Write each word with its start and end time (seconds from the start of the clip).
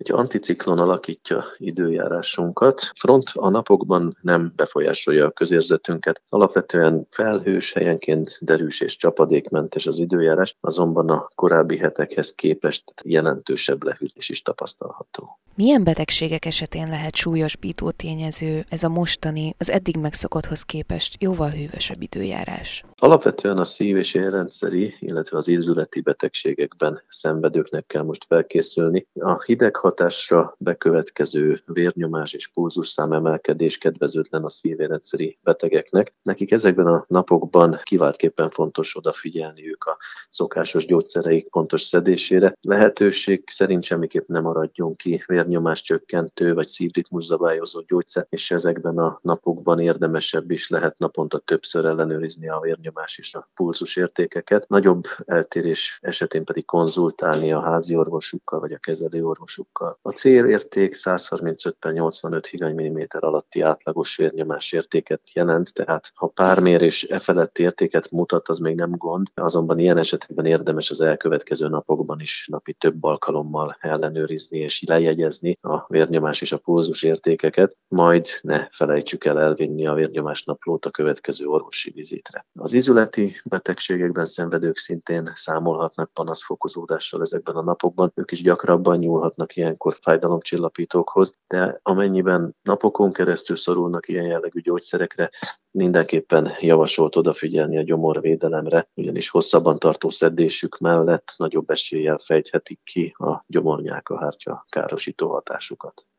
Egy 0.00 0.12
anticiklon 0.12 0.78
alakítja 0.78 1.44
időjárásunkat. 1.56 2.80
Front 2.94 3.30
a 3.34 3.48
napokban 3.48 4.16
nem 4.20 4.52
befolyásolja 4.56 5.26
a 5.26 5.30
közérzetünket. 5.30 6.22
Alapvetően 6.28 7.06
felhős, 7.10 7.72
helyenként 7.72 8.38
derűs 8.40 8.80
és 8.80 8.96
csapadékmentes 8.96 9.86
az 9.86 9.98
időjárás, 9.98 10.56
azonban 10.60 11.10
a 11.10 11.28
korábbi 11.34 11.76
hetekhez 11.78 12.34
képest 12.34 12.84
jelentősebb 13.04 13.84
lehűlés 13.84 14.28
is 14.28 14.42
tapasztalható. 14.42 15.38
Milyen 15.54 15.84
betegségek 15.84 16.44
esetén 16.44 16.86
lehet 16.88 17.14
súlyosbító 17.14 17.90
tényező 17.90 18.64
ez 18.68 18.82
a 18.82 18.88
mostani, 18.88 19.54
az 19.58 19.70
eddig 19.70 19.96
megszokotthoz 19.96 20.62
képest 20.62 21.22
jóval 21.22 21.48
hűvösebb 21.50 22.02
időjárás? 22.02 22.84
Alapvetően 22.96 23.58
a 23.58 23.64
szív- 23.64 23.98
és 23.98 24.14
érrendszeri, 24.14 24.94
illetve 24.98 25.38
az 25.38 25.48
ízületi 25.48 26.00
betegségekben 26.00 27.02
szenvedőknek 27.08 27.86
kell 27.86 28.02
most 28.02 28.24
felkészülni. 28.28 29.06
A 29.14 29.36
hideghatásra 29.90 30.54
bekövetkező 30.58 31.62
vérnyomás 31.66 32.32
és 32.32 32.48
pulzusszám 32.48 33.12
emelkedés 33.12 33.78
kedvezőtlen 33.78 34.44
a 34.44 34.48
szívérendszeri 34.48 35.38
betegeknek. 35.42 36.14
Nekik 36.22 36.50
ezekben 36.50 36.86
a 36.86 37.04
napokban 37.08 37.80
kiváltképpen 37.82 38.50
fontos 38.50 38.96
odafigyelniük 38.96 39.84
a 39.84 39.98
szokásos 40.30 40.86
gyógyszereik 40.86 41.48
pontos 41.48 41.82
szedésére. 41.82 42.56
Lehetőség 42.60 43.42
szerint 43.46 43.84
semmiképp 43.84 44.26
nem 44.26 44.42
maradjon 44.42 44.94
ki 44.96 45.22
vérnyomás 45.26 45.82
csökkentő 45.82 46.54
vagy 46.54 46.66
szívritmus 46.66 47.24
zabályozó 47.24 47.80
gyógyszer, 47.80 48.26
és 48.28 48.50
ezekben 48.50 48.98
a 48.98 49.18
napokban 49.22 49.80
érdemesebb 49.80 50.50
is 50.50 50.68
lehet 50.68 50.98
naponta 50.98 51.38
többször 51.38 51.84
ellenőrizni 51.84 52.48
a 52.48 52.60
vérnyomás 52.60 53.18
és 53.18 53.34
a 53.34 53.48
pulzus 53.54 53.96
értékeket. 53.96 54.68
Nagyobb 54.68 55.04
eltérés 55.24 55.98
esetén 56.02 56.44
pedig 56.44 56.64
konzultálni 56.64 57.52
a 57.52 57.60
házi 57.60 57.96
orvosukkal 57.96 58.60
vagy 58.60 58.72
a 58.72 58.78
kezelő 58.78 59.24
orvosukkal. 59.24 59.79
A 60.02 60.10
célérték 60.10 60.92
135 60.92 61.76
per 61.78 61.92
85 61.92 62.46
higany 62.46 62.88
mm 62.88 63.00
alatti 63.18 63.60
átlagos 63.60 64.16
vérnyomás 64.16 64.72
értéket 64.72 65.20
jelent, 65.32 65.72
tehát 65.72 66.10
ha 66.14 66.26
pármérés 66.26 67.04
e 67.04 67.18
feletti 67.18 67.62
értéket 67.62 68.10
mutat, 68.10 68.48
az 68.48 68.58
még 68.58 68.74
nem 68.74 68.90
gond, 68.90 69.26
azonban 69.34 69.78
ilyen 69.78 69.98
esetekben 69.98 70.46
érdemes 70.46 70.90
az 70.90 71.00
elkövetkező 71.00 71.68
napokban 71.68 72.20
is 72.20 72.46
napi 72.50 72.72
több 72.72 73.04
alkalommal 73.04 73.76
ellenőrizni 73.80 74.58
és 74.58 74.82
lejegyezni 74.86 75.56
a 75.60 75.84
vérnyomás 75.88 76.40
és 76.40 76.52
a 76.52 76.58
pulzus 76.58 77.02
értékeket, 77.02 77.76
majd 77.88 78.26
ne 78.40 78.68
felejtsük 78.70 79.24
el 79.24 79.40
elvinni 79.40 79.86
a 79.86 79.94
vérnyomás 79.94 80.44
naplót 80.44 80.86
a 80.86 80.90
következő 80.90 81.46
orvosi 81.46 81.90
vizitre. 81.90 82.46
Az 82.54 82.72
izületi 82.72 83.36
betegségekben 83.44 84.24
szenvedők 84.24 84.76
szintén 84.76 85.30
számolhatnak 85.34 86.10
panaszfokozódással 86.12 87.20
ezekben 87.20 87.54
a 87.54 87.62
napokban, 87.62 88.12
ők 88.14 88.30
is 88.30 88.42
gyakrabban 88.42 88.98
nyúlhatnak 88.98 89.56
ilyenkor 89.60 89.96
fájdalomcsillapítókhoz, 90.00 91.32
de 91.46 91.80
amennyiben 91.82 92.56
napokon 92.62 93.12
keresztül 93.12 93.56
szorulnak 93.56 94.08
ilyen 94.08 94.26
jellegű 94.26 94.60
gyógyszerekre, 94.60 95.30
mindenképpen 95.70 96.52
javasolt 96.60 97.16
odafigyelni 97.16 97.78
a 97.78 97.82
gyomorvédelemre, 97.82 98.88
ugyanis 98.94 99.28
hosszabban 99.28 99.78
tartó 99.78 100.10
szedésük 100.10 100.78
mellett 100.78 101.34
nagyobb 101.36 101.70
eséllyel 101.70 102.18
fejthetik 102.18 102.80
ki 102.84 103.14
a 103.18 103.44
gyomornyálkahártya 103.46 104.66
károsító 104.68 105.28
hatásukat. 105.28 106.09